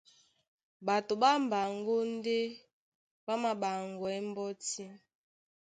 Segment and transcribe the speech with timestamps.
[0.85, 2.37] Ɓato ɓá mbaŋgó ndé
[3.25, 4.83] ɓá māɓaŋgwɛɛ́ mbɔ́tí.